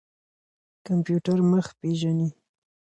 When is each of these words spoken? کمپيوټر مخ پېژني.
کمپيوټر 0.85 1.37
مخ 1.51 1.65
پېژني. 1.79 2.29